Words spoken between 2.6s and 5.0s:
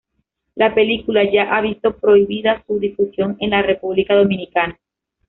su difusión en la República Dominicana.